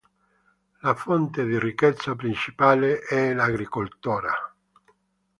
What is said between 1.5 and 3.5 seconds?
ricchezza principale è